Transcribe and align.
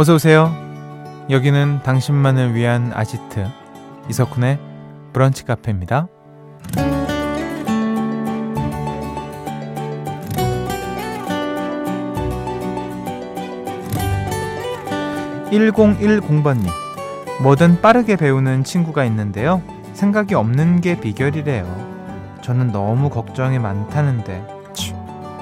어서 0.00 0.14
오세요. 0.14 0.54
여기는 1.28 1.80
당신만을 1.82 2.54
위한 2.54 2.92
아지트 2.94 3.44
이석훈의 4.08 4.60
브런치 5.12 5.44
카페입니다. 5.44 6.06
1010번님. 15.50 16.68
뭐든 17.42 17.80
빠르게 17.80 18.14
배우는 18.14 18.62
친구가 18.62 19.04
있는데요. 19.06 19.60
생각이 19.94 20.36
없는 20.36 20.80
게 20.80 21.00
비결이래요. 21.00 22.38
저는 22.42 22.70
너무 22.70 23.10
걱정이 23.10 23.58
많다는데, 23.58 24.46
치, 24.74 24.94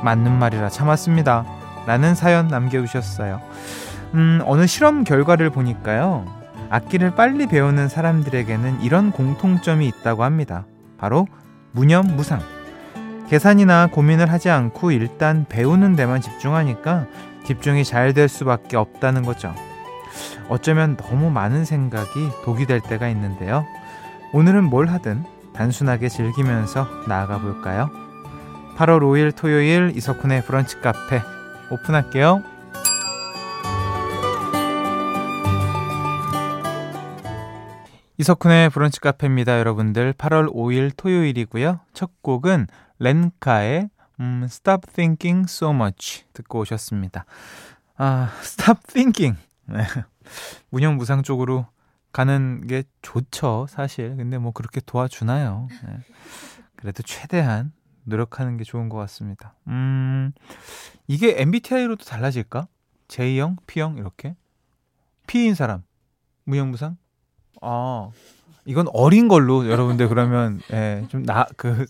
맞는 0.02 0.32
말이라 0.32 0.70
참았습니다. 0.70 1.44
라는 1.86 2.14
사연 2.14 2.48
남겨주셨어요. 2.48 3.42
음, 4.16 4.40
어느 4.44 4.66
실험 4.66 5.04
결과를 5.04 5.50
보니까요. 5.50 6.24
악기를 6.70 7.14
빨리 7.14 7.46
배우는 7.46 7.88
사람들에게는 7.88 8.80
이런 8.82 9.12
공통점이 9.12 9.86
있다고 9.88 10.24
합니다. 10.24 10.66
바로 10.98 11.26
무념무상. 11.72 12.40
계산이나 13.28 13.88
고민을 13.88 14.30
하지 14.32 14.50
않고 14.50 14.90
일단 14.90 15.44
배우는 15.48 15.96
데만 15.96 16.20
집중하니까 16.20 17.06
집중이 17.44 17.84
잘 17.84 18.14
될 18.14 18.28
수밖에 18.28 18.76
없다는 18.76 19.22
거죠. 19.22 19.54
어쩌면 20.48 20.96
너무 20.96 21.30
많은 21.30 21.64
생각이 21.64 22.30
독이 22.44 22.66
될 22.66 22.80
때가 22.80 23.08
있는데요. 23.08 23.64
오늘은 24.32 24.64
뭘 24.64 24.86
하든 24.88 25.24
단순하게 25.52 26.08
즐기면서 26.08 26.86
나아가 27.08 27.38
볼까요? 27.38 27.90
8월 28.76 29.00
5일 29.00 29.34
토요일 29.36 29.92
이석훈의 29.94 30.44
브런치 30.44 30.80
카페 30.80 31.20
오픈할게요. 31.70 32.42
이석훈의 38.18 38.70
브런치 38.70 39.00
카페입니다, 39.00 39.58
여러분들. 39.58 40.14
8월 40.14 40.50
5일 40.50 40.96
토요일이고요. 40.96 41.80
첫 41.92 42.22
곡은 42.22 42.66
렌카의 42.98 43.90
음, 44.20 44.42
Stop 44.44 44.90
Thinking 44.92 45.44
So 45.46 45.70
Much 45.70 46.24
듣고 46.32 46.60
오셨습니다. 46.60 47.26
아, 47.96 48.32
Stop 48.40 48.80
Thinking. 48.86 49.38
네. 49.66 49.84
무형무상 50.70 51.24
쪽으로 51.24 51.66
가는 52.10 52.66
게 52.66 52.84
좋죠, 53.02 53.66
사실. 53.68 54.16
근데 54.16 54.38
뭐 54.38 54.52
그렇게 54.52 54.80
도와주나요? 54.80 55.68
네. 55.70 55.98
그래도 56.76 57.02
최대한 57.02 57.72
노력하는 58.04 58.56
게 58.56 58.64
좋은 58.64 58.88
것 58.88 58.96
같습니다. 58.96 59.54
음, 59.66 60.32
이게 61.06 61.34
MBTI로도 61.42 62.06
달라질까? 62.06 62.66
J형, 63.08 63.56
P형 63.66 63.98
이렇게? 63.98 64.36
P인 65.26 65.54
사람 65.54 65.82
무형무상? 66.44 66.96
아, 67.62 68.10
이건 68.64 68.86
어린 68.92 69.28
걸로 69.28 69.68
여러분들 69.68 70.08
그러면 70.08 70.60
예, 70.72 71.04
좀 71.08 71.22
나 71.24 71.46
그 71.56 71.86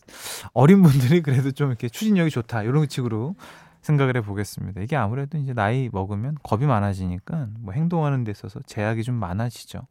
어린 0.52 0.82
분들이 0.82 1.22
그래도 1.22 1.50
좀 1.52 1.68
이렇게 1.68 1.88
추진력이 1.88 2.30
좋다 2.30 2.62
이런 2.62 2.86
식으로 2.88 3.34
생각을 3.82 4.16
해보겠습니다. 4.16 4.80
이게 4.80 4.96
아무래도 4.96 5.38
이제 5.38 5.52
나이 5.54 5.88
먹으면 5.92 6.36
겁이 6.42 6.66
많아지니까 6.66 7.46
뭐 7.60 7.72
행동하는 7.72 8.24
데 8.24 8.32
있어서 8.32 8.60
제약이 8.66 9.04
좀 9.04 9.14
많아지죠. 9.14 9.86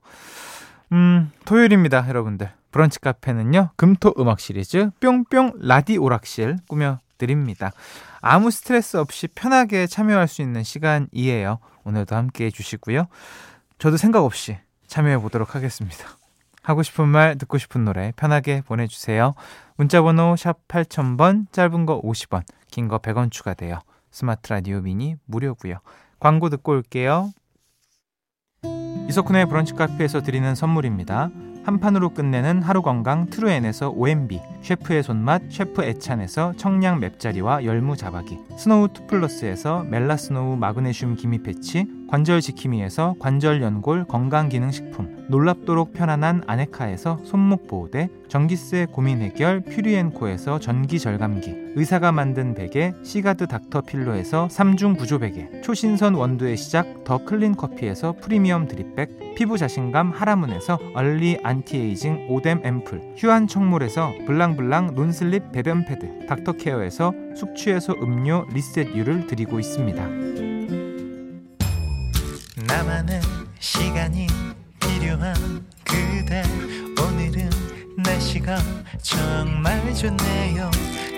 음, 0.92 1.32
토요일입니다, 1.46 2.08
여러분들. 2.08 2.52
브런치 2.72 3.00
카페는요, 3.00 3.70
금토 3.78 4.14
음악 4.20 4.40
시리즈 4.40 4.90
뿅뿅 5.00 5.54
라디 5.62 5.98
오락실 5.98 6.58
꾸며 6.68 7.00
드립니다. 7.18 7.72
아무 8.20 8.52
스트레스 8.52 8.98
없이 8.98 9.28
편하게 9.34 9.88
참여할 9.88 10.28
수 10.28 10.42
있는 10.42 10.62
시간이에요. 10.64 11.60
오늘도 11.86 12.16
함께 12.16 12.46
해주시고요. 12.46 13.08
저도 13.80 13.96
생각 13.98 14.26
없이 14.26 14.58
참여해 14.96 15.18
보도록 15.18 15.56
하겠습니다. 15.56 16.08
하고 16.64 16.82
싶은 16.82 17.10
말, 17.10 17.38
듣고 17.38 17.58
싶은 17.58 17.84
노래 17.84 18.14
편하게 18.16 18.62
보내주세요. 18.62 19.36
문자번호 19.76 20.38
샵 20.38 20.66
8000번, 20.70 21.52
짧은 21.52 21.86
거 21.86 22.02
50원, 22.02 22.44
긴 22.72 22.88
거 22.88 22.98
100원 23.00 23.30
추가돼요. 23.30 23.82
스마트 24.10 24.54
라디오 24.54 24.80
미니 24.80 25.18
무료고요. 25.26 25.80
광고 26.18 26.50
듣고 26.50 26.72
올게요. 26.72 27.34
이석훈의 29.10 29.50
브런치 29.50 29.74
카페에서 29.74 30.22
드리는 30.22 30.56
선물입니다. 30.56 31.30
한 31.66 31.80
판으로 31.80 32.10
끝내는 32.10 32.62
하루 32.62 32.84
건강 32.84 33.26
트루엔에서 33.26 33.90
OMB, 33.90 34.40
셰프의 34.62 35.02
손맛 35.02 35.42
셰프 35.50 35.84
애찬에서 35.84 36.54
청양 36.58 37.00
맵자리와 37.00 37.66
열무 37.66 37.98
자박이, 37.98 38.38
스노우 38.56 38.90
투플러스에서 38.94 39.84
멜라스노우 39.90 40.58
마그네슘 40.58 41.16
기미 41.16 41.42
패치, 41.42 41.88
관절 42.08 42.42
지킴이에서 42.42 43.16
관절 43.18 43.64
연골 43.64 44.06
건강기능식품, 44.06 45.26
놀랍도록 45.30 45.94
편안한 45.94 46.44
아네카에서 46.46 47.22
손목 47.24 47.66
보호대, 47.66 48.10
전기세 48.28 48.86
고민 48.86 49.22
해결 49.22 49.62
퓨리엔코에서 49.62 50.60
전기 50.60 51.00
절감기, 51.00 51.65
의사가 51.78 52.14
만든 52.14 52.56
베개 52.56 52.94
시가드 53.04 53.48
닥터필로에서 53.48 54.48
3중 54.48 54.98
구조 54.98 55.20
베개, 55.20 55.62
초신선 55.62 56.16
원두의 56.16 56.56
시작 56.56 57.04
더 57.04 57.18
클린 57.26 57.56
커피에서 57.56 58.14
프리미엄 58.22 58.66
drip 58.66 59.01
bag, 59.01 59.36
피부 59.36 59.58
자신감 59.58 60.12
하라문에서 60.12 60.80
early 60.94 61.38
anti-aging 61.44 62.28
오뎀 62.30 62.62
앰플, 62.64 63.16
휴안 63.18 63.48
청물에서 63.48 64.14
블랑블랑 64.26 64.96
non-slip 64.96 65.52
배변 65.52 65.84
패드, 65.84 66.28
닥터케어에서 66.28 67.14
숙취해소 67.36 67.94
음료 68.02 68.46
리셋유를 68.54 69.28
드리고 69.28 69.60
있습니다. 69.60 70.08
나만의 72.68 73.20
시간이 73.60 74.28
필요한 74.80 75.36
그대 75.84 76.42
오늘은 77.02 77.50
날씨가 77.98 78.58
정말 79.02 79.94
좋네요 79.94 80.72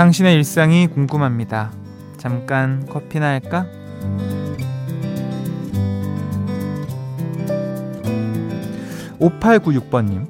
당신의 0.00 0.34
일상이 0.34 0.86
궁금합니다. 0.86 1.72
잠깐 2.16 2.86
커피나 2.86 3.28
할까? 3.28 3.66
(5896번님) 9.20 10.26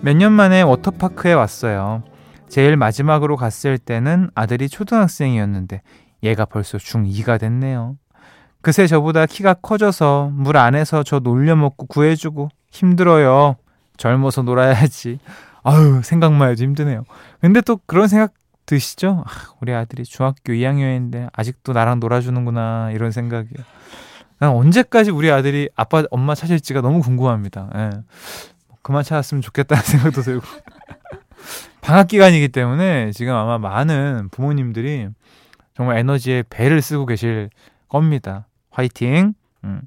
몇 0.00 0.16
년 0.16 0.32
만에 0.32 0.62
워터파크에 0.62 1.32
왔어요. 1.32 2.02
제일 2.48 2.76
마지막으로 2.76 3.36
갔을 3.36 3.78
때는 3.78 4.30
아들이 4.34 4.68
초등학생이었는데 4.68 5.82
얘가 6.24 6.44
벌써 6.44 6.76
중2가 6.78 7.38
됐네요. 7.38 7.96
그새 8.62 8.88
저보다 8.88 9.26
키가 9.26 9.54
커져서 9.54 10.32
물 10.32 10.56
안에서 10.56 11.04
저 11.04 11.20
놀려먹고 11.20 11.86
구해주고 11.86 12.48
힘들어요. 12.72 13.54
젊어서 13.96 14.42
놀아야지. 14.42 15.20
아유, 15.62 16.00
생각만 16.02 16.50
해도 16.50 16.64
힘드네요. 16.64 17.04
근데 17.40 17.60
또 17.60 17.78
그런 17.86 18.08
생각 18.08 18.32
드시죠? 18.66 19.24
아, 19.26 19.30
우리 19.60 19.72
아들이 19.72 20.04
중학교 20.04 20.52
2학년인데 20.52 21.28
아직도 21.32 21.72
나랑 21.72 22.00
놀아주는구나 22.00 22.90
이런 22.92 23.10
생각이. 23.10 23.48
난 24.38 24.50
언제까지 24.50 25.10
우리 25.10 25.30
아들이 25.30 25.68
아빠 25.76 26.04
엄마 26.10 26.34
찾을지가 26.34 26.80
너무 26.80 27.00
궁금합니다. 27.00 27.70
예. 27.74 27.90
그만 28.82 29.02
찾았으면 29.02 29.42
좋겠다는 29.42 29.82
생각도 29.84 30.22
들고. 30.22 30.46
방학 31.80 32.08
기간이기 32.08 32.48
때문에 32.48 33.12
지금 33.12 33.34
아마 33.34 33.58
많은 33.58 34.28
부모님들이 34.30 35.08
정말 35.76 35.98
에너지에 35.98 36.44
배를 36.48 36.80
쓰고 36.80 37.06
계실 37.06 37.50
겁니다. 37.88 38.46
화이팅! 38.70 39.34
음. 39.64 39.82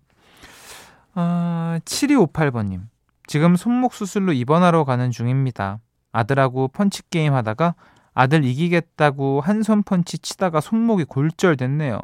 아, 1.14 1.80
7258번님. 1.86 2.82
지금 3.26 3.56
손목 3.56 3.94
수술로 3.94 4.32
입원하러 4.34 4.86
가는 4.86 5.12
중입니다. 5.12 5.80
아들하고 6.12 6.70
펀치 6.70 7.02
게임 7.10 7.34
하다가 7.34 7.76
아들 8.18 8.44
이기겠다고 8.44 9.42
한 9.42 9.62
손 9.62 9.84
펀치 9.84 10.18
치다가 10.18 10.60
손목이 10.62 11.04
골절됐네요. 11.06 12.00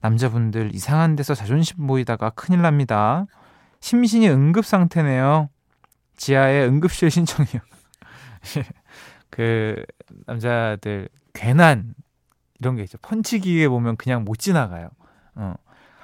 남자분들 0.00 0.74
이상한 0.74 1.16
데서 1.16 1.34
자존심 1.34 1.86
보이다가 1.86 2.30
큰일 2.30 2.62
납니다. 2.62 3.26
심신이 3.80 4.28
응급 4.28 4.64
상태네요. 4.64 5.50
지하에 6.16 6.64
응급실 6.66 7.10
신청이요. 7.10 7.60
그 9.30 9.84
남자들 10.26 11.08
괜한 11.32 11.94
이런 12.60 12.76
게 12.76 12.82
있죠. 12.84 12.98
펀치기에 12.98 13.68
보면 13.68 13.96
그냥 13.96 14.24
못 14.24 14.38
지나가요. 14.38 14.88
어. 15.34 15.54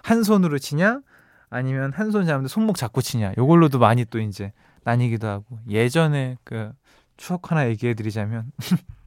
한 0.03 0.23
손으로 0.23 0.59
치냐? 0.59 1.01
아니면 1.51 1.93
한 1.95 2.11
손 2.11 2.27
잡는데 2.27 2.49
손목 2.49 2.77
잡고 2.77 3.01
치냐? 3.01 3.33
요걸로도 3.39 3.79
많이 3.79 4.05
또 4.05 4.19
이제 4.21 4.53
나뉘기도 4.85 5.29
하고. 5.29 5.59
예전에 5.69 6.37
그 6.45 6.73
추억 7.17 7.51
하나 7.51 7.69
얘기해 7.69 7.95
드리자면 7.95 8.51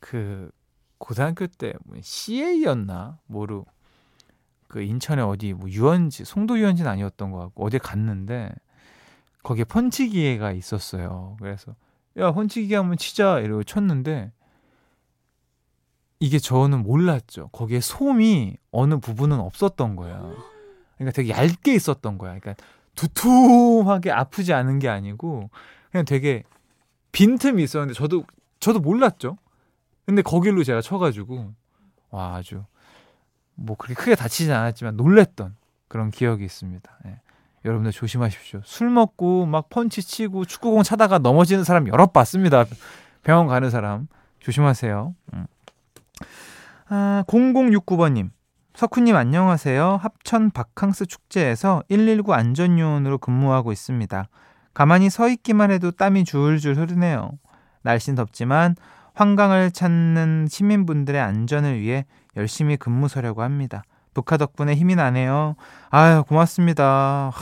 그 0.00 0.50
고등학교 0.98 1.46
때뭐 1.46 1.96
CA였나? 2.00 3.18
뭐로 3.26 3.66
그 4.66 4.82
인천에 4.82 5.22
어디 5.22 5.54
뭐 5.54 5.68
유원지, 5.70 6.24
송도 6.24 6.58
유원지는 6.58 6.90
아니었던 6.90 7.30
것 7.30 7.38
같고 7.38 7.64
어디 7.64 7.78
갔는데 7.78 8.52
거기에 9.42 9.64
펀치기회가 9.64 10.52
있었어요. 10.52 11.36
그래서 11.40 11.74
야 12.18 12.32
펀치기 12.32 12.74
한번 12.74 12.98
치자 12.98 13.40
이러고 13.40 13.64
쳤는데 13.64 14.32
이게 16.20 16.38
저는 16.38 16.82
몰랐죠. 16.82 17.48
거기에 17.48 17.80
솜이 17.80 18.56
어느 18.72 18.98
부분은 18.98 19.38
없었던 19.38 19.96
거예요. 19.96 20.36
그러니까 20.96 21.14
되게 21.14 21.30
얇게 21.30 21.74
있었던 21.74 22.18
거야. 22.18 22.38
그러니까 22.38 22.62
두툼하게 22.96 24.10
아프지 24.10 24.52
않은 24.52 24.80
게 24.80 24.88
아니고 24.88 25.48
그냥 25.92 26.04
되게 26.04 26.42
빈틈이 27.12 27.62
있었는데 27.62 27.94
저도 27.94 28.24
저도 28.58 28.80
몰랐죠. 28.80 29.38
근데 30.08 30.22
거길로 30.22 30.64
제가 30.64 30.80
쳐가지고 30.80 31.52
와 32.08 32.36
아주 32.36 32.64
뭐 33.54 33.76
그렇게 33.76 33.92
크게 33.92 34.14
다치지 34.14 34.50
않았지만 34.50 34.96
놀랬던 34.96 35.54
그런 35.86 36.10
기억이 36.10 36.46
있습니다. 36.46 36.90
예. 37.04 37.20
여러분들 37.66 37.92
조심하십시오. 37.92 38.62
술 38.64 38.88
먹고 38.88 39.44
막 39.44 39.68
펀치 39.68 40.00
치고 40.00 40.46
축구공 40.46 40.82
차다가 40.82 41.18
넘어지는 41.18 41.62
사람 41.62 41.86
여러 41.88 42.06
봤습니다. 42.06 42.64
병원 43.22 43.48
가는 43.48 43.68
사람 43.68 44.08
조심하세요. 44.40 45.14
음. 45.34 45.46
아, 46.88 47.22
0069번님. 47.26 48.30
석훈님 48.76 49.14
안녕하세요. 49.14 49.98
합천 50.00 50.52
바캉스 50.52 51.04
축제에서 51.04 51.82
119 51.90 52.32
안전요원으로 52.32 53.18
근무하고 53.18 53.72
있습니다. 53.72 54.26
가만히 54.72 55.10
서 55.10 55.28
있기만 55.28 55.70
해도 55.70 55.90
땀이 55.90 56.24
줄줄 56.24 56.76
흐르네요. 56.78 57.32
날씬 57.82 58.14
덥지만 58.14 58.74
환강을 59.18 59.72
찾는 59.72 60.46
시민분들의 60.48 61.20
안전을 61.20 61.80
위해 61.80 62.06
열심히 62.36 62.76
근무 62.76 63.08
서려고 63.08 63.42
합니다. 63.42 63.82
북카 64.14 64.36
덕분에 64.36 64.76
힘이 64.76 64.94
나네요. 64.94 65.56
아유, 65.90 66.22
고맙습니다. 66.22 67.32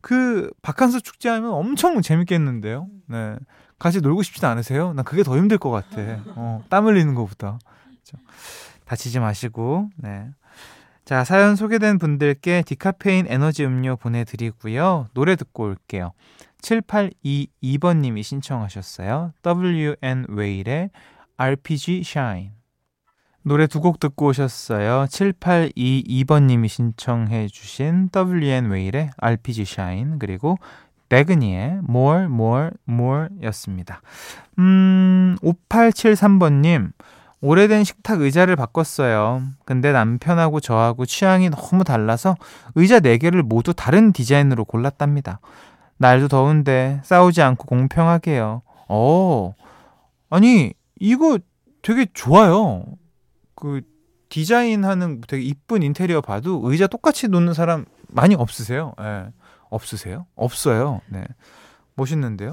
그 0.00 0.50
바캉스 0.60 1.02
축제 1.02 1.28
하면 1.28 1.52
엄청 1.52 2.02
재밌겠는데요. 2.02 2.88
네. 3.06 3.36
같이 3.78 4.00
놀고 4.00 4.24
싶지 4.24 4.44
않으세요? 4.44 4.92
난 4.92 5.04
그게 5.04 5.22
더 5.22 5.36
힘들 5.36 5.56
것 5.56 5.70
같아. 5.70 5.96
어, 6.34 6.64
땀 6.68 6.86
흘리는 6.86 7.14
것보다. 7.14 7.60
그렇죠. 7.84 8.18
다치지 8.84 9.20
마시고, 9.20 9.88
네. 9.96 10.30
자, 11.04 11.22
사연 11.22 11.54
소개된 11.54 11.98
분들께 11.98 12.62
디카페인 12.62 13.26
에너지 13.28 13.64
음료 13.64 13.94
보내드리고요. 13.94 15.06
노래 15.14 15.36
듣고 15.36 15.64
올게요. 15.64 16.12
7822번님이 16.62 18.22
신청하셨어요. 18.22 19.32
WN 19.44 20.26
웨일의 20.28 20.90
RPG 21.36 22.02
Shine. 22.04 22.50
노래 23.44 23.66
두 23.66 23.80
곡 23.80 23.98
듣고 23.98 24.26
오셨어요. 24.26 25.06
7822번님이 25.08 26.68
신청해 26.68 27.48
주신 27.48 28.08
WN 28.14 28.70
웨일의 28.70 29.10
RPG 29.16 29.62
Shine 29.62 30.18
그리고 30.20 30.58
레그니의 31.08 31.80
More, 31.88 32.24
More, 32.24 32.70
More 32.88 33.28
였습니다. 33.42 34.00
음, 34.60 35.36
5873번님, 35.42 36.92
오래된 37.40 37.82
식탁 37.82 38.20
의자를 38.20 38.54
바꿨어요. 38.54 39.42
근데 39.64 39.90
남편하고 39.90 40.60
저하고 40.60 41.04
취향이 41.04 41.50
너무 41.50 41.82
달라서 41.82 42.36
의자 42.76 43.00
4개를 43.00 43.42
모두 43.42 43.74
다른 43.74 44.12
디자인으로 44.12 44.64
골랐답니다. 44.64 45.40
날도 46.02 46.26
더운데 46.26 47.00
싸우지 47.04 47.42
않고 47.42 47.64
공평하게요. 47.64 48.62
어, 48.88 49.54
아니, 50.30 50.74
이거 50.98 51.38
되게 51.80 52.06
좋아요. 52.12 52.84
그 53.54 53.82
디자인하는 54.28 55.20
되게 55.28 55.44
이쁜 55.44 55.84
인테리어 55.84 56.20
봐도 56.20 56.60
의자 56.64 56.88
똑같이 56.88 57.28
놓는 57.28 57.54
사람 57.54 57.84
많이 58.08 58.34
없으세요? 58.34 58.94
예. 59.00 59.04
네. 59.04 59.26
없으세요? 59.70 60.26
없어요. 60.34 61.00
네. 61.08 61.24
멋있는데요? 61.94 62.52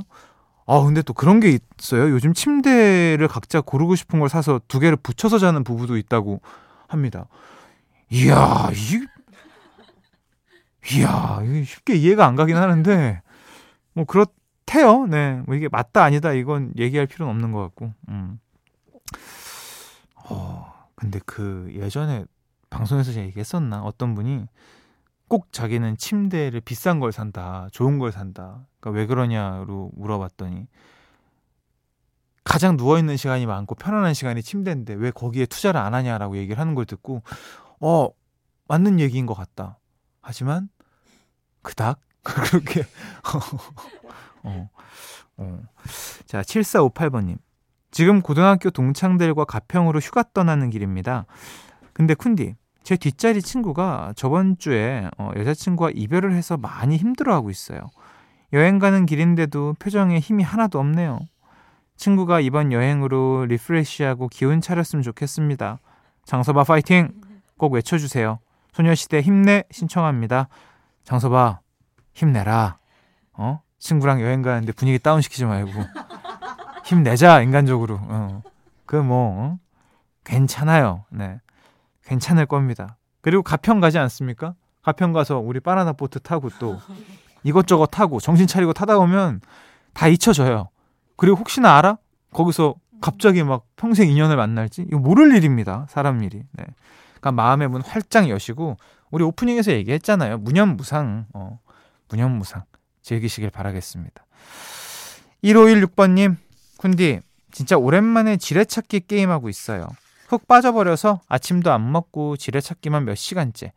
아, 0.67 0.81
근데 0.81 1.01
또 1.01 1.13
그런 1.13 1.39
게 1.39 1.57
있어요. 1.79 2.11
요즘 2.11 2.33
침대를 2.33 3.27
각자 3.27 3.61
고르고 3.61 3.95
싶은 3.95 4.19
걸 4.19 4.29
사서 4.29 4.61
두 4.67 4.79
개를 4.79 4.95
붙여서 4.95 5.39
자는 5.39 5.63
부부도 5.63 5.97
있다고 5.97 6.39
합니다. 6.87 7.25
이야, 8.11 8.69
이, 8.73 9.05
이야, 10.93 11.41
쉽게 11.65 11.95
이해가 11.95 12.27
안 12.27 12.35
가긴 12.35 12.55
하는데, 12.55 13.21
뭐, 13.99 14.05
그렇대요. 14.05 15.07
네. 15.07 15.41
뭐 15.45 15.55
이게 15.55 15.67
맞다, 15.69 16.03
아니다, 16.03 16.31
이건 16.31 16.71
얘기할 16.77 17.05
필요는 17.05 17.33
없는 17.33 17.51
것 17.51 17.61
같고, 17.61 17.93
음. 18.07 18.39
어, 20.15 20.87
근데 20.95 21.19
그 21.25 21.69
예전에 21.73 22.23
방송에서 22.69 23.11
제가 23.11 23.25
얘기했었나? 23.27 23.83
어떤 23.83 24.15
분이 24.15 24.45
꼭 25.27 25.51
자기는 25.51 25.97
침대를 25.97 26.61
비싼 26.61 26.99
걸 26.99 27.11
산다, 27.11 27.67
좋은 27.71 27.99
걸 27.99 28.11
산다. 28.11 28.65
그러니까 28.79 28.99
왜 28.99 29.05
그러냐로 29.05 29.91
물어봤더니 29.95 30.67
가장 32.43 32.77
누워 32.77 32.97
있는 32.97 33.17
시간이 33.17 33.45
많고 33.45 33.75
편안한 33.75 34.13
시간이 34.13 34.41
침대인데 34.41 34.93
왜 34.95 35.11
거기에 35.11 35.45
투자를 35.45 35.79
안 35.79 35.93
하냐라고 35.93 36.37
얘기를 36.37 36.59
하는 36.59 36.73
걸 36.73 36.85
듣고 36.85 37.21
어 37.79 38.09
맞는 38.67 38.99
얘기인 38.99 39.25
것 39.25 39.33
같다. 39.35 39.77
하지만 40.21 40.69
그닥 41.61 41.99
그렇게 42.49 42.85
어, 44.43 44.69
어. 45.37 45.59
자 46.25 46.41
7458번님 46.41 47.37
지금 47.91 48.21
고등학교 48.21 48.69
동창들과 48.69 49.45
가평으로 49.45 49.99
휴가 49.99 50.23
떠나는 50.33 50.69
길입니다. 50.69 51.25
근데 51.93 52.13
쿤디 52.13 52.55
제 52.83 52.95
뒷자리 52.97 53.41
친구가 53.41 54.13
저번 54.15 54.57
주에 54.57 55.09
어, 55.17 55.31
여자친구와 55.35 55.91
이별을 55.93 56.33
해서 56.33 56.57
많이 56.57 56.97
힘들어하고 56.97 57.49
있어요. 57.49 57.81
여행 58.53 58.79
가는 58.79 59.05
길인데도 59.05 59.75
표정에 59.79 60.19
힘이 60.19 60.43
하나도 60.43 60.79
없네요. 60.79 61.19
친구가 61.97 62.39
이번 62.39 62.71
여행으로 62.71 63.45
리프레시하고 63.45 64.29
기운 64.29 64.61
차렸으면 64.61 65.03
좋겠습니다. 65.03 65.79
장서바 66.25 66.63
파이팅! 66.63 67.11
꼭 67.57 67.73
외쳐주세요. 67.73 68.39
소녀시대 68.71 69.21
힘내 69.21 69.63
신청합니다. 69.69 70.47
장서바 71.03 71.59
힘내라. 72.13 72.77
어? 73.33 73.61
친구랑 73.79 74.21
여행 74.21 74.41
가는데 74.41 74.71
분위기 74.73 74.99
다운시키지 74.99 75.45
말고 75.45 75.71
힘내자 76.83 77.41
인간적으로. 77.41 77.99
어. 78.01 78.43
그뭐 78.85 79.05
어? 79.09 79.59
괜찮아요. 80.23 81.05
네. 81.09 81.39
괜찮을 82.05 82.45
겁니다. 82.45 82.97
그리고 83.21 83.43
가평 83.43 83.79
가지 83.79 83.97
않습니까? 83.97 84.55
가평 84.81 85.13
가서 85.13 85.39
우리 85.39 85.59
바나나 85.59 85.93
보트 85.93 86.19
타고 86.19 86.49
또 86.59 86.79
이것저것 87.43 87.87
타고 87.87 88.19
정신 88.19 88.47
차리고 88.47 88.73
타다 88.73 88.97
보면 88.97 89.41
다 89.93 90.07
잊혀져요. 90.07 90.69
그리고 91.15 91.37
혹시나 91.37 91.77
알아? 91.77 91.97
거기서 92.33 92.75
갑자기 93.01 93.43
막 93.43 93.65
평생 93.75 94.09
인연을 94.09 94.35
만날지? 94.35 94.83
이거 94.87 94.99
모를 94.99 95.35
일입니다. 95.35 95.85
사람 95.89 96.23
일이. 96.23 96.43
네. 96.53 96.65
그러니까 97.19 97.31
마음의 97.31 97.67
문 97.69 97.81
활짝 97.81 98.29
여시고 98.29 98.77
우리 99.11 99.23
오프닝에서 99.23 99.71
얘기했잖아요. 99.71 100.39
무념무상. 100.39 101.27
어, 101.33 101.59
무념무상. 102.09 102.63
즐기시길 103.01 103.49
바라겠습니다. 103.49 104.25
1516번님, 105.43 106.35
쿤디, 106.77 107.21
진짜 107.51 107.77
오랜만에 107.77 108.37
지뢰찾기 108.37 109.01
게임하고 109.01 109.49
있어요. 109.49 109.87
훅 110.27 110.47
빠져버려서 110.47 111.21
아침도 111.27 111.71
안 111.71 111.91
먹고 111.91 112.37
지뢰찾기만 112.37 113.05
몇 113.05 113.15
시간째. 113.15 113.73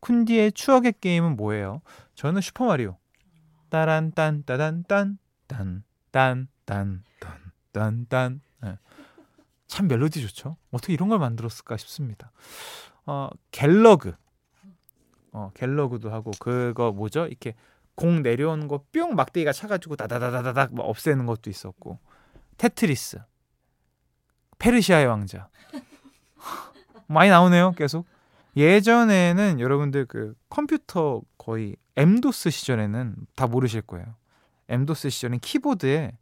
쿤디의 0.00 0.54
추억의 0.54 0.94
게임은 1.00 1.36
뭐예요? 1.36 1.80
저는 2.14 2.40
슈퍼마리오. 2.40 2.96
따란 3.68 4.12
딴 4.12 4.44
따단 4.44 4.84
딴 4.86 5.18
딴 5.48 5.82
딴 6.14 6.48
딴 6.64 7.02
딴딴딴 7.72 8.40
네. 8.62 8.78
참 9.66 9.88
멜로디 9.88 10.22
좋죠. 10.22 10.56
어떻게 10.70 10.92
이런 10.92 11.08
걸 11.08 11.18
만들었을까 11.18 11.76
싶습니다. 11.76 12.30
어 13.04 13.28
갤러그. 13.50 14.14
어 15.32 15.50
갤러그도 15.54 16.12
하고 16.12 16.30
그거 16.38 16.92
뭐죠? 16.92 17.26
이렇게 17.26 17.54
공 17.96 18.22
내려오는 18.22 18.68
거 18.68 18.84
뿅 18.92 19.14
막대기가 19.16 19.52
쳐가지고 19.52 19.96
다다다다닥 19.96 20.74
막 20.74 20.82
없애는 20.84 21.26
것도 21.26 21.50
있었고 21.50 21.98
테트리스, 22.58 23.18
페르시아의 24.58 25.06
왕자 25.06 25.48
많이 27.08 27.30
나오네요, 27.30 27.72
계속. 27.72 28.06
예전에는 28.56 29.60
여러분들 29.60 30.06
그 30.06 30.34
컴퓨터 30.48 31.20
거의 31.36 31.76
엠도스 31.96 32.50
시절에는 32.50 33.16
다 33.34 33.46
모르실 33.46 33.82
거예요. 33.82 34.14
엠도스 34.68 35.10
시절엔 35.10 35.40
키보드에 35.40 36.16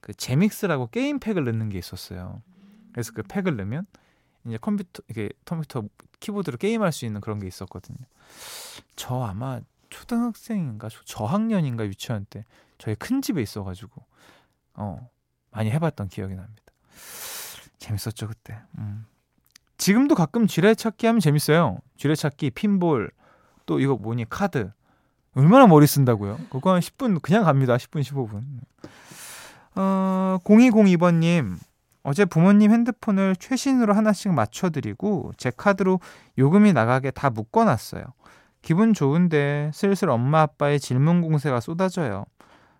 그 0.00 0.12
제믹스라고 0.14 0.88
게임 0.88 1.18
팩을 1.18 1.44
넣는 1.44 1.70
게 1.70 1.78
있었어요. 1.78 2.42
그래서 2.92 3.12
그 3.12 3.22
팩을 3.22 3.56
넣으면 3.56 3.86
이제 4.46 4.58
컴퓨터 4.58 5.02
이게 5.08 5.30
컴퓨터 5.44 5.84
키보드로 6.20 6.58
게임할 6.58 6.92
수 6.92 7.06
있는 7.06 7.20
그런 7.20 7.38
게 7.38 7.46
있었거든요. 7.46 7.98
저 8.96 9.22
아마 9.22 9.60
초등학생인가 9.90 10.88
저학년인가 11.04 11.84
유치원 11.86 12.24
때 12.30 12.44
저희 12.78 12.94
큰 12.94 13.20
집에 13.20 13.42
있어가지고 13.42 14.02
어 14.74 15.10
많이 15.50 15.70
해봤던 15.70 16.08
기억이 16.08 16.34
납니다. 16.34 16.62
재밌었죠 17.78 18.28
그때. 18.28 18.58
음. 18.78 19.06
지금도 19.76 20.14
가끔 20.14 20.46
지뢰찾기 20.46 21.06
하면 21.06 21.20
재밌어요. 21.20 21.78
지뢰찾기, 21.96 22.50
핀볼, 22.50 23.10
또 23.64 23.80
이거 23.80 23.96
뭐니 23.96 24.28
카드. 24.28 24.70
얼마나 25.34 25.66
머리 25.66 25.86
쓴다고요? 25.86 26.38
그거 26.50 26.74
한 26.74 26.80
10분 26.80 27.22
그냥 27.22 27.44
갑니다. 27.44 27.76
10분, 27.76 28.02
15분. 28.02 28.42
어, 29.76 30.38
0202번님. 30.44 31.56
어제 32.02 32.24
부모님 32.24 32.72
핸드폰을 32.72 33.36
최신으로 33.36 33.94
하나씩 33.94 34.32
맞춰드리고 34.32 35.32
제 35.36 35.50
카드로 35.50 36.00
요금이 36.38 36.72
나가게 36.72 37.10
다 37.10 37.30
묶어놨어요. 37.30 38.04
기분 38.62 38.92
좋은데 38.92 39.70
슬슬 39.72 40.10
엄마 40.10 40.42
아빠의 40.42 40.80
질문 40.80 41.20
공세가 41.20 41.60
쏟아져요. 41.60 42.24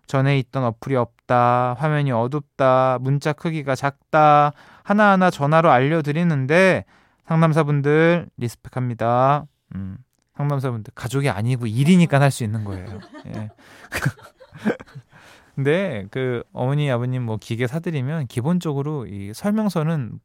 전에 0.07 0.37
있던 0.39 0.63
어플이 0.65 0.95
없다, 0.95 1.75
화면이 1.79 2.11
어둡다, 2.11 2.99
문자 3.01 3.33
크기가 3.33 3.75
작다, 3.75 4.51
하나하나 4.83 5.29
전화로 5.29 5.71
알려드리는데 5.71 6.85
상담사분들 7.25 8.27
리스펙합니다. 8.37 9.45
음, 9.75 9.97
상담사분들 10.35 10.91
가족이 10.95 11.29
아니고 11.29 11.67
일이니까 11.67 12.19
할 12.19 12.31
수 12.31 12.43
있는 12.43 12.63
거예요. 12.65 12.99
예. 13.27 13.49
근데 15.55 16.07
그 16.11 16.43
어머니 16.53 16.89
아버님 16.91 17.23
뭐 17.23 17.37
기계 17.39 17.67
사드리면 17.67 18.27
기본적으로 18.27 19.05
이 19.05 19.33
설명서는 19.33 20.19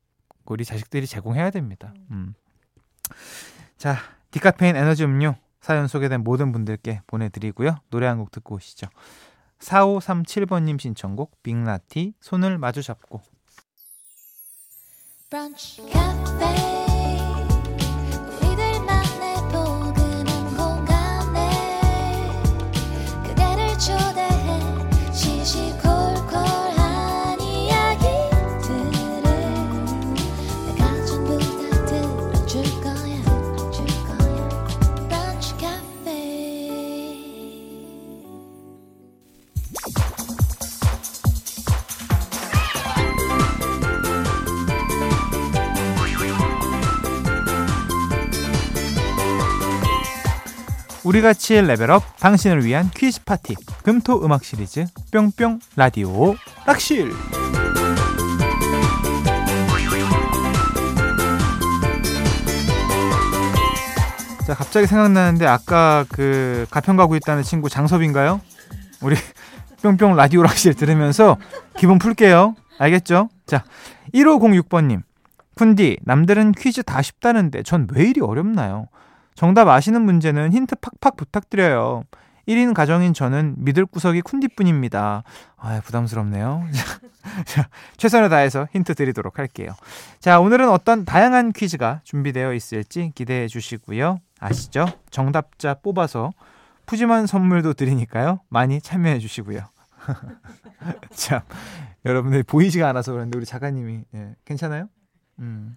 우리 0.47 0.65
자식들이 0.65 1.07
제공해야 1.07 1.51
됩니다. 1.51 1.93
음. 2.11 2.35
자, 3.77 3.97
디카페인 4.31 4.77
에너지 4.77 5.05
음료 5.05 5.35
사연 5.66 5.88
소개된 5.88 6.23
모든 6.23 6.52
분들께 6.52 7.00
보내드리고요. 7.08 7.78
노래 7.90 8.06
한 8.06 8.18
곡 8.20 8.30
듣고 8.30 8.54
오시죠. 8.54 8.87
4537번님 9.58 10.78
신청곡 10.78 11.42
빅나티 11.42 12.14
손을 12.20 12.56
마주 12.56 12.85
잡고 12.85 13.20
브런치 15.28 15.82
카페 15.90 16.75
우리같이 51.07 51.61
level 51.61 51.90
up 51.90 52.02
당신을 52.19 52.65
위한 52.65 52.91
퀴즈 52.91 53.23
파티 53.23 53.55
금토 53.85 54.25
음악 54.25 54.43
시리즈 54.45 54.87
뿅뿅 55.13 55.61
라디오 55.77 56.35
락실 56.67 57.13
자 64.47 64.55
갑자기 64.55 64.87
생각나는데 64.87 65.47
아까 65.47 66.05
그 66.09 66.67
가평 66.71 66.97
가고 66.97 67.15
있다는 67.17 67.45
친구 67.45 67.69
장섭인가요? 67.69 68.41
우리 69.01 69.15
뿅뿅 69.83 70.17
라디오 70.17 70.43
락실 70.43 70.75
들으면서 70.75 71.37
기분 71.77 71.99
풀게요 72.01 72.57
알겠죠? 72.79 73.29
자 73.47 73.65
1506번님 74.13 75.03
푼디 75.55 75.99
남들은 76.03 76.53
퀴즈 76.53 76.83
다 76.83 77.01
쉽다는데 77.01 77.63
전 77.63 77.87
왜 77.95 78.05
이리 78.09 78.21
어렵나요? 78.21 78.89
정답 79.37 79.69
아시는 79.69 80.02
문제는 80.02 80.52
힌트 80.52 80.76
팍팍 80.76 81.16
부탁드려요. 81.16 82.02
1인 82.49 82.75
가정인 82.75 83.12
저는 83.12 83.57
믿을 83.59 83.87
구석이 83.87 84.23
쿤디뿐입니다. 84.23 85.23
아, 85.57 85.81
부담스럽네요. 85.85 86.64
자, 87.45 87.69
최선을 87.97 88.28
다해서 88.28 88.66
힌트 88.73 88.95
드리도록 88.95 89.38
할게요. 89.38 89.73
자, 90.21 90.40
오늘은 90.40 90.69
어떤 90.71 91.05
다양한 91.05 91.52
퀴즈가 91.52 92.00
준비되어 92.05 92.55
있을지 92.55 93.12
기대해 93.14 93.47
주시고요. 93.49 94.21
아시죠? 94.40 94.87
정답자 95.11 95.75
뽑아서 95.75 96.31
푸짐한 96.87 97.26
선물도 97.26 97.75
드리니까요. 97.75 98.40
많이 98.49 98.81
참여해 98.81 99.19
주시고요. 99.19 99.61
자, 101.11 101.43
여러분들 102.05 102.45
보이지가 102.45 102.88
않아서 102.90 103.12
그런데 103.12 103.37
우리 103.37 103.45
작가님이 103.45 104.05
예, 104.14 104.35
괜찮아요? 104.45 104.88
음. 105.40 105.76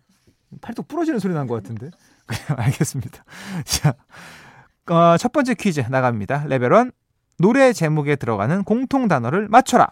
팔뚝 0.62 0.88
부러지는 0.88 1.20
소리 1.20 1.34
난 1.34 1.48
것 1.48 1.56
같은데. 1.56 1.90
알겠습니다. 2.56 3.24
자, 3.66 3.96
어, 4.90 5.18
첫 5.18 5.32
번째 5.32 5.54
퀴즈 5.54 5.82
나갑니다. 5.90 6.46
레벨 6.48 6.72
1. 6.72 6.92
노래 7.38 7.74
제목에 7.74 8.16
들어가는 8.16 8.64
공통 8.64 9.08
단어를 9.08 9.48
맞춰라. 9.50 9.88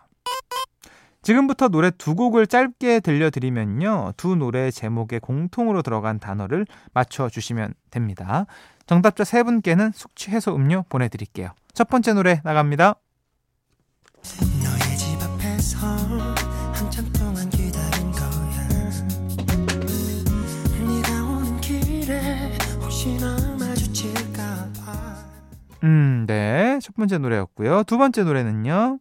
지금부터 1.22 1.68
노래 1.68 1.92
두 1.92 2.16
곡을 2.16 2.48
짧게 2.48 3.02
들려드리면요. 3.02 4.14
두 4.16 4.36
노래 4.36 4.72
제목에 4.72 5.20
공통으로 5.20 5.82
들어간 5.82 6.20
단어를 6.20 6.66
맞춰주시면 6.94 7.74
됩니다. 7.92 8.46
정답자 8.86 9.24
세 9.26 9.44
분께는 9.44 9.92
숙취 9.94 10.32
해소 10.32 10.56
음료 10.56 10.84
보내드릴게요. 10.88 11.50
첫 11.74 11.90
번째 11.90 12.14
노래 12.14 12.42
나갑니다. 12.44 12.96
음, 25.84 26.26
네. 26.28 26.80
첫 26.82 26.96
번째 26.96 27.18
노래였고요. 27.20 27.84
두 27.84 27.98
번째 27.98 28.24
노래는요. 28.24 29.00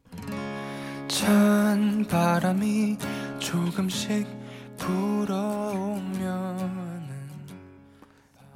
찬 1.08 2.04
바람이 2.08 2.98
조금씩 3.38 4.26
불어오면 4.78 6.56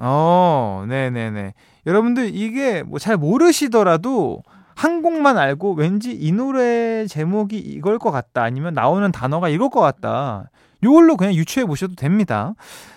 어, 0.03 0.85
네 0.89 1.11
네 1.11 1.31
네. 1.31 1.55
여러분들 1.87 2.35
이게 2.35 2.83
뭐 2.83 2.99
잘 2.99 3.17
모르시더라도 3.17 4.43
한 4.81 5.03
곡만 5.03 5.37
알고 5.37 5.75
왠지 5.75 6.11
이 6.11 6.33
노래 6.33 7.07
제목이 7.07 7.59
이걸 7.59 7.99
것 7.99 8.11
같다 8.11 8.43
아니면 8.43 8.73
나오는 8.73 9.13
단어가 9.13 9.51
이걸 9.51 9.69
것 9.69 9.81
같다. 9.81 10.49
요걸로 10.83 11.19
그냥 11.19 11.35
유추해 11.35 11.67
보셔도 11.67 11.95
됩니다. 11.97 12.55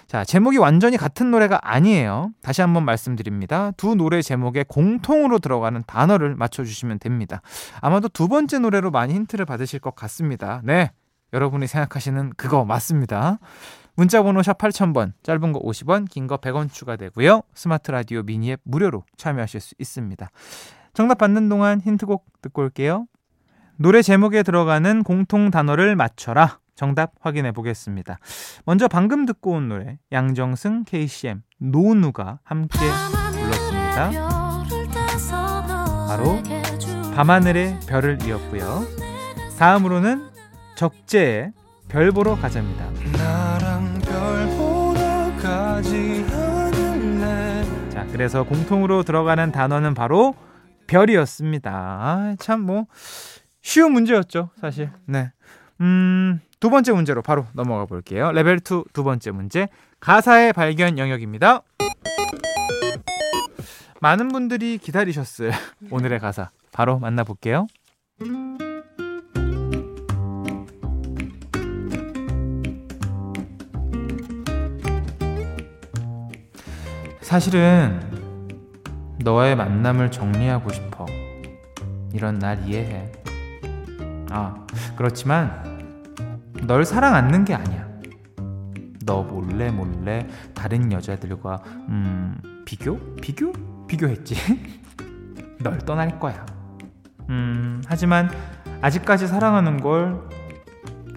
자, 0.07 0.23
제목이 0.23 0.59
완전히 0.59 0.95
같은 0.95 1.29
노래가 1.29 1.59
아니에요. 1.61 2.31
다시 2.41 2.61
한번 2.61 2.85
말씀드립니다. 2.85 3.71
두 3.75 3.95
노래 3.95 4.21
제목에 4.21 4.63
공통으로 4.65 5.39
들어가는 5.39 5.83
단어를 5.85 6.35
맞춰주시면 6.35 6.99
됩니다. 6.99 7.41
아마도 7.81 8.07
두 8.07 8.29
번째 8.29 8.59
노래로 8.59 8.89
많이 8.89 9.13
힌트를 9.13 9.45
받으실 9.45 9.81
것 9.81 9.93
같습니다. 9.93 10.61
네. 10.63 10.91
여러분이 11.33 11.67
생각하시는 11.67 12.31
그거 12.37 12.63
맞습니다. 12.63 13.39
문자번호 13.95 14.41
샵 14.41 14.57
8000번, 14.57 15.11
짧은 15.21 15.51
거 15.51 15.59
50원, 15.59 16.09
긴 16.09 16.27
거 16.27 16.37
100원 16.37 16.71
추가되고요. 16.71 17.41
스마트 17.53 17.91
라디오 17.91 18.23
미니 18.23 18.51
앱 18.51 18.61
무료로 18.63 19.03
참여하실 19.17 19.59
수 19.59 19.75
있습니다. 19.77 20.29
정답 20.93 21.17
받는 21.17 21.49
동안 21.49 21.81
힌트곡 21.81 22.25
듣고 22.41 22.61
올게요. 22.61 23.07
노래 23.77 24.01
제목에 24.01 24.43
들어가는 24.43 25.03
공통 25.03 25.49
단어를 25.49 25.95
맞춰라. 25.95 26.59
정답 26.75 27.13
확인해 27.19 27.51
보겠습니다. 27.51 28.19
먼저 28.65 28.87
방금 28.87 29.25
듣고 29.25 29.51
온 29.51 29.69
노래 29.69 29.97
양정승 30.11 30.85
KCM 30.85 31.41
노누가 31.59 32.39
함께 32.43 32.79
불렀습니다. 33.31 34.11
바로 36.07 36.41
밤하늘의 37.15 37.79
별을 37.87 38.19
이었고요. 38.23 38.85
다음으로는 39.57 40.29
적재의 40.75 41.53
별 41.87 42.11
보러 42.11 42.35
가자입니다. 42.35 42.91
자, 47.89 48.05
그래서 48.11 48.43
공통으로 48.43 49.03
들어가는 49.03 49.51
단어는 49.51 49.93
바로 49.93 50.33
별이었습니다. 50.87 51.71
아, 51.71 52.35
참뭐 52.39 52.87
쉬운 53.61 53.93
문제였죠, 53.93 54.49
사실. 54.59 54.91
네. 55.05 55.31
음, 55.81 56.39
두 56.59 56.69
번째 56.69 56.93
문제로 56.93 57.21
바로 57.21 57.45
넘어가 57.53 57.85
볼게요. 57.85 58.31
레벨 58.31 58.57
2 58.57 58.83
두 58.93 59.03
번째 59.03 59.31
문제. 59.31 59.67
가사의 59.99 60.53
발견 60.53 60.97
영역입니다. 60.97 61.61
많은 64.01 64.27
분들이 64.29 64.77
기다리셨어요. 64.77 65.51
오늘의 65.91 66.19
가사. 66.19 66.51
바로 66.71 66.99
만나볼게요. 66.99 67.67
사실은 77.21 78.12
너의 79.23 79.55
만남을 79.55 80.11
정리하고 80.11 80.69
싶어. 80.71 81.05
이런 82.11 82.39
날 82.39 82.67
이해해. 82.67 83.09
아, 84.29 84.53
그렇지만 84.97 86.11
널 86.67 86.83
사랑 86.83 87.15
않는 87.15 87.45
게 87.45 87.53
아니야. 87.53 87.87
너 89.05 89.23
몰래 89.23 89.71
몰래 89.71 90.27
다른 90.53 90.91
여자들과 90.91 91.61
음, 91.89 92.63
비교? 92.65 92.99
비교? 93.15 93.53
비교했지. 93.87 94.35
널 95.63 95.77
떠날 95.79 96.19
거야. 96.19 96.45
음, 97.29 97.81
하지만 97.87 98.29
아직까지 98.81 99.27
사랑하는 99.27 99.79
걸 99.79 100.27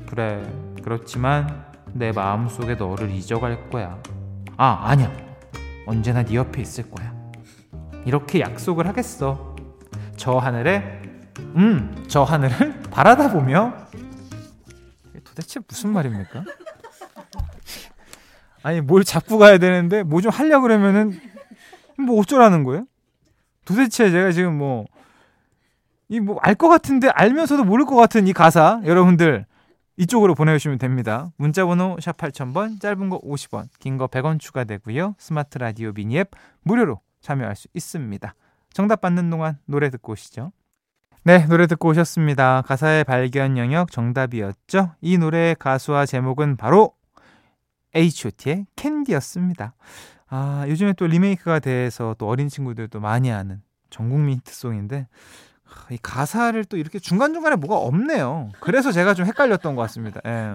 그래. 0.08 0.42
그렇지만 0.82 1.64
내 1.92 2.12
마음속에 2.12 2.76
너를 2.76 3.10
잊어갈 3.10 3.68
거야. 3.68 3.98
아, 4.56 4.78
아니야. 4.84 5.10
언제나 5.86 6.22
네 6.22 6.34
옆에 6.36 6.62
있을 6.62 6.88
거야. 6.88 7.15
이렇게 8.06 8.40
약속을 8.40 8.86
하겠어. 8.86 9.54
저 10.16 10.38
하늘에 10.38 11.02
음, 11.56 12.04
저 12.08 12.22
하늘을 12.22 12.80
바라다 12.90 13.30
보며 13.32 13.74
도대체 15.24 15.60
무슨 15.68 15.90
말입니까? 15.92 16.44
아니 18.62 18.80
뭘 18.80 19.04
잡고 19.04 19.38
가야 19.38 19.58
되는데 19.58 20.02
뭐 20.02 20.20
좀 20.20 20.30
하려 20.30 20.60
그러면은 20.60 21.20
뭐 21.98 22.18
어쩌라는 22.20 22.62
거예요? 22.64 22.86
도대체 23.64 24.10
제가 24.10 24.32
지금 24.32 24.56
뭐 24.58 24.86
이 26.08 26.20
뭐 26.20 26.38
알 26.42 26.54
것 26.54 26.68
같은데 26.68 27.08
알면서도 27.08 27.64
모를 27.64 27.84
것 27.84 27.96
같은 27.96 28.28
이 28.28 28.32
가사 28.32 28.80
여러분들 28.84 29.44
이쪽으로 29.96 30.34
보내주시면 30.36 30.78
됩니다. 30.78 31.32
문자번호 31.36 31.96
샵 32.00 32.16
8000번 32.16 32.80
짧은 32.80 33.08
거 33.10 33.20
50원 33.20 33.66
긴 33.80 33.98
거 33.98 34.06
100원 34.06 34.38
추가되고요. 34.38 35.16
스마트 35.18 35.58
라디오 35.58 35.92
미니 35.92 36.18
앱 36.18 36.30
무료로 36.62 37.00
참여할 37.26 37.56
수 37.56 37.66
있습니다. 37.74 38.34
정답 38.72 39.00
받는 39.00 39.30
동안 39.30 39.58
노래 39.66 39.90
듣고 39.90 40.12
오시죠. 40.12 40.52
네, 41.24 41.44
노래 41.46 41.66
듣고 41.66 41.88
오셨습니다. 41.88 42.62
가사의 42.62 43.02
발견 43.02 43.58
영역 43.58 43.90
정답이었죠. 43.90 44.94
이 45.00 45.18
노래의 45.18 45.56
가수와 45.56 46.06
제목은 46.06 46.56
바로 46.56 46.92
H.O.T의 47.96 48.66
캔디였습니다. 48.76 49.74
아, 50.28 50.66
요즘에 50.68 50.92
또 50.92 51.08
리메이크가 51.08 51.58
돼서 51.58 52.14
또 52.16 52.28
어린 52.28 52.48
친구들도 52.48 53.00
많이 53.00 53.32
아는 53.32 53.60
전국민 53.90 54.36
히트송인데 54.36 55.08
이 55.90 55.98
가사를 56.00 56.64
또 56.66 56.76
이렇게 56.76 57.00
중간중간에 57.00 57.56
뭐가 57.56 57.76
없네요. 57.76 58.50
그래서 58.60 58.92
제가 58.92 59.14
좀 59.14 59.26
헷갈렸던 59.26 59.74
것 59.74 59.82
같습니다. 59.82 60.20
예. 60.26 60.54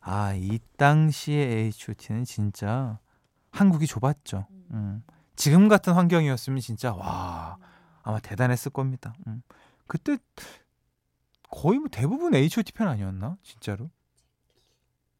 아, 0.00 0.34
이 0.34 0.60
당시의 0.76 1.66
H.O.T는 1.66 2.24
진짜 2.24 3.00
한국이 3.50 3.88
좁았죠. 3.88 4.46
음. 4.72 5.02
지금 5.42 5.66
같은 5.66 5.94
환경이었으면 5.94 6.60
진짜 6.60 6.94
와 6.94 7.56
아마 8.04 8.20
대단했을 8.20 8.70
겁니다. 8.70 9.12
음. 9.26 9.42
그때 9.88 10.16
거의 11.50 11.80
뭐 11.80 11.88
대부분 11.90 12.32
H.O.T 12.36 12.70
편 12.74 12.86
아니었나? 12.86 13.36
진짜로? 13.42 13.90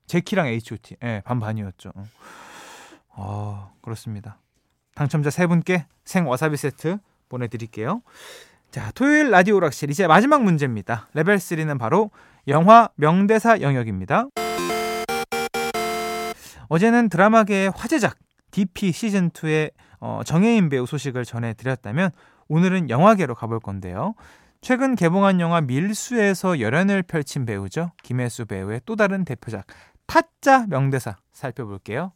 젝키랑 0.06 0.46
H.O.T. 0.46 0.98
예, 1.02 1.06
네, 1.06 1.20
반반이었죠. 1.22 1.92
아, 3.16 3.70
그렇습니다. 3.82 4.38
당첨자 4.94 5.28
세 5.30 5.48
분께 5.48 5.86
생 6.04 6.28
와사비 6.28 6.56
세트 6.56 6.98
보내드릴게요. 7.28 8.02
자, 8.70 8.92
토요일 8.92 9.32
라디오 9.32 9.58
락실 9.58 9.90
이제 9.90 10.06
마지막 10.06 10.44
문제입니다. 10.44 11.08
레벨 11.14 11.38
3는 11.38 11.80
바로 11.80 12.12
영화 12.46 12.88
명대사 12.94 13.60
영역입니다. 13.60 14.28
어제는 16.68 17.08
드라마계의 17.08 17.72
화제작 17.74 18.16
DP 18.52 18.92
시즌 18.92 19.30
2의 19.30 19.72
어, 20.04 20.22
정혜인 20.24 20.68
배우 20.68 20.84
소식을 20.84 21.24
전해드렸다면 21.24 22.10
오늘은 22.48 22.90
영화계로 22.90 23.36
가볼 23.36 23.60
건데요. 23.60 24.14
최근 24.60 24.96
개봉한 24.96 25.38
영화 25.38 25.60
밀수에서 25.60 26.58
열연을 26.58 27.04
펼친 27.04 27.46
배우죠. 27.46 27.92
김혜수 28.02 28.46
배우의 28.46 28.80
또 28.84 28.96
다른 28.96 29.24
대표작 29.24 29.64
타짜 30.06 30.66
명대사 30.66 31.18
살펴볼게요. 31.32 32.12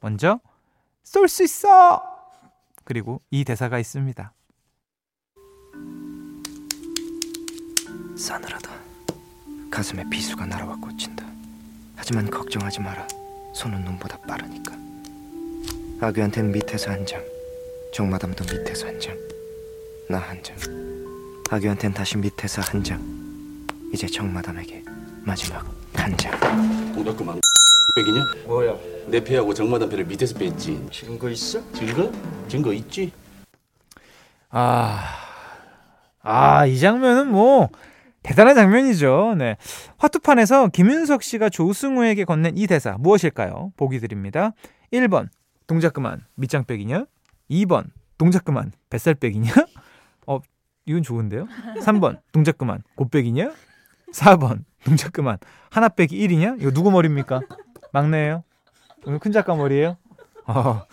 먼저 0.00 0.40
쏠 1.02 1.28
수 1.28 1.44
있어. 1.44 2.02
그리고 2.84 3.20
이 3.30 3.44
대사가 3.44 3.78
있습니다. 3.78 4.32
싸늘하다. 8.16 8.70
가슴에 9.70 10.08
비수가 10.08 10.46
날아와 10.46 10.76
꽂힌다. 10.76 11.26
하지만 11.96 12.30
걱정하지 12.30 12.80
마라. 12.80 13.06
손은 13.52 13.84
눈보다 13.84 14.18
빠르니까. 14.22 14.95
아귀한텐 16.00 16.52
밑에서 16.52 16.90
한 16.90 17.06
장, 17.06 17.22
정마담도 17.92 18.44
밑에서 18.44 18.86
한 18.86 19.00
장, 19.00 19.16
나 20.08 20.18
한 20.18 20.42
장. 20.42 20.56
아귀한텐 21.50 21.94
다시 21.94 22.18
밑에서 22.18 22.60
한 22.62 22.82
장. 22.84 23.00
이제 23.92 24.06
정마담에게 24.06 24.84
마지막 25.24 25.64
한 25.94 26.16
장. 26.18 26.32
동작 26.92 27.16
그만 27.16 27.40
백이냐? 27.96 28.20
뭐야? 28.46 28.74
내 29.06 29.22
패하고 29.22 29.54
정마담 29.54 29.88
패를 29.88 30.04
밑에서 30.04 30.36
뺐지. 30.38 30.88
증거 30.92 31.30
있어? 31.30 31.60
증거? 31.72 32.12
증거 32.48 32.72
있지? 32.72 33.12
아, 34.50 35.00
아, 36.22 36.66
이 36.66 36.78
장면은 36.78 37.28
뭐, 37.30 37.68
대단한 38.22 38.54
장면이죠. 38.54 39.34
네. 39.38 39.56
화투판에서 39.98 40.68
김윤석 40.68 41.22
씨가 41.22 41.48
조승우에게 41.48 42.24
건넨 42.24 42.58
이 42.58 42.66
대사 42.66 42.96
무엇일까요? 42.98 43.72
보기 43.76 44.00
드립니다. 44.00 44.52
1번, 44.92 45.28
동작 45.66 45.92
그만, 45.92 46.24
밑장 46.36 46.64
빼기냐? 46.64 47.06
2번, 47.50 47.90
동작 48.18 48.44
그만, 48.44 48.72
뱃살 48.90 49.14
빼기냐? 49.14 49.52
어, 50.26 50.40
이건 50.84 51.02
좋은데요? 51.02 51.46
3번, 51.80 52.20
동작 52.32 52.58
그만, 52.58 52.82
곱빼기냐? 52.94 53.52
4번, 54.12 54.64
동작 54.84 55.12
그만, 55.12 55.38
하나 55.70 55.88
빼기 55.88 56.16
1이냐? 56.26 56.60
이거 56.60 56.70
누구 56.70 56.90
머리입니까? 56.90 57.40
막내예요? 57.92 58.44
오늘 59.04 59.18
큰 59.18 59.32
작가 59.32 59.54
머리예요? 59.54 59.96
어. 60.46 60.86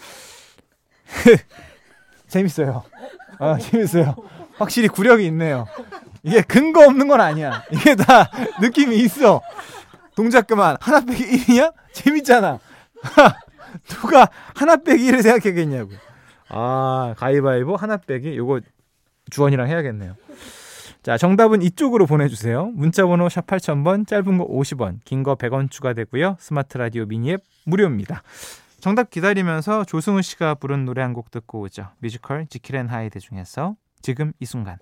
재밌어요. 2.27 2.83
아, 3.39 3.57
재밌어요. 3.57 4.15
확실히 4.57 4.87
구력이 4.87 5.25
있네요. 5.27 5.67
이게 6.23 6.41
근거 6.41 6.85
없는 6.85 7.07
건 7.07 7.21
아니야. 7.21 7.63
이게 7.71 7.95
다 7.95 8.29
느낌이 8.61 8.97
있어. 8.99 9.41
동작 10.15 10.47
그만. 10.47 10.77
하나 10.79 11.01
빼기 11.01 11.23
1이냐? 11.23 11.73
재밌잖아. 11.91 12.59
누가 13.87 14.27
하나 14.55 14.77
빼기 14.77 15.11
1을 15.11 15.21
생각했겠냐고. 15.21 15.91
아, 16.49 17.13
가위바위보 17.17 17.75
하나 17.75 17.97
빼기. 17.97 18.37
요거 18.37 18.61
주원이랑 19.31 19.67
해야겠네요. 19.67 20.15
자, 21.01 21.17
정답은 21.17 21.61
이쪽으로 21.61 22.05
보내주세요. 22.05 22.67
문자번호 22.73 23.27
샵 23.27 23.45
8000번, 23.47 24.07
짧은 24.07 24.37
거 24.37 24.47
50원, 24.47 24.99
긴 25.03 25.23
거 25.23 25.35
100원 25.35 25.69
추가되고요. 25.69 26.37
스마트 26.39 26.77
라디오 26.77 27.05
미니 27.05 27.31
앱 27.33 27.43
무료입니다. 27.65 28.23
정답 28.79 29.09
기다리면서 29.09 29.83
조승우 29.85 30.21
씨가 30.21 30.55
부른 30.55 30.85
노래 30.85 31.01
한 31.01 31.13
곡 31.13 31.31
듣고 31.31 31.61
오죠. 31.61 31.89
뮤지컬 31.99 32.47
지킬 32.47 32.75
앤 32.77 32.87
하이드 32.87 33.19
중에서 33.19 33.75
지금 34.01 34.31
이 34.39 34.45
순간. 34.45 34.77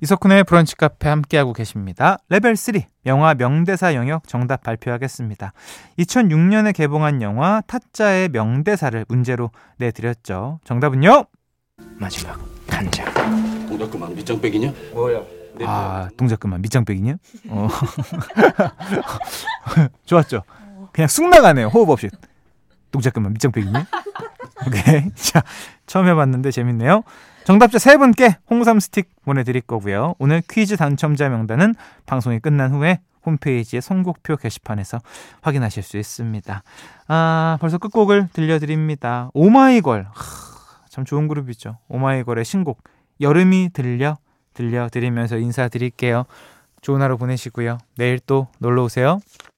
이석훈의 0.00 0.44
브런치 0.44 0.76
카페 0.76 1.08
함께하고 1.08 1.52
계십니다. 1.52 2.18
레벨 2.28 2.56
3 2.56 2.74
영화 3.06 3.34
명대사 3.34 3.94
영역 3.94 4.26
정답 4.28 4.62
발표하겠습니다. 4.62 5.52
2006년에 5.98 6.74
개봉한 6.74 7.22
영화 7.22 7.60
타짜의 7.66 8.28
명대사를 8.28 9.04
문제로 9.08 9.50
내드렸죠. 9.78 10.60
정답은요? 10.64 11.24
마지막 11.96 12.38
한 12.68 12.90
장. 12.90 13.06
동작 13.68 13.90
그만 13.90 14.14
밑장 14.14 14.40
빼기냐? 14.40 14.72
뭐야? 14.94 15.20
아 15.64 16.08
동작 16.16 16.38
그만 16.38 16.62
밑장 16.62 16.84
빼기냐? 16.84 17.16
어. 17.48 17.68
좋았죠. 20.06 20.42
그냥 20.92 21.08
쑥 21.08 21.28
나가네요. 21.28 21.68
호흡 21.68 21.90
없이. 21.90 22.08
동작 22.92 23.14
그만 23.14 23.32
밑장 23.32 23.50
빼기냐? 23.50 23.86
오케이. 24.66 25.10
자 25.16 25.42
처음 25.86 26.06
해봤는데 26.06 26.52
재밌네요. 26.52 27.02
정답자 27.48 27.78
세 27.78 27.96
분께 27.96 28.36
홍삼 28.50 28.78
스틱 28.78 29.08
보내드릴 29.24 29.62
거고요. 29.62 30.14
오늘 30.18 30.42
퀴즈 30.50 30.76
당첨자 30.76 31.30
명단은 31.30 31.74
방송이 32.04 32.40
끝난 32.40 32.74
후에 32.74 33.00
홈페이지의 33.24 33.80
선곡표 33.80 34.36
게시판에서 34.36 35.00
확인하실 35.40 35.82
수 35.82 35.96
있습니다. 35.96 36.62
아, 37.06 37.56
벌써 37.58 37.78
끝곡을 37.78 38.28
들려드립니다. 38.34 39.30
오마이걸. 39.32 40.08
하, 40.12 40.88
참 40.90 41.06
좋은 41.06 41.26
그룹이죠. 41.26 41.78
오마이걸의 41.88 42.44
신곡, 42.44 42.82
여름이 43.22 43.70
들려, 43.72 44.18
들려드리면서 44.52 45.38
인사드릴게요. 45.38 46.26
좋은 46.82 47.00
하루 47.00 47.16
보내시고요. 47.16 47.78
내일 47.96 48.18
또 48.18 48.48
놀러 48.58 48.84
오세요. 48.84 49.20